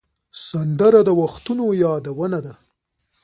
[0.49, 2.53] سندره د وختونو یادونه ده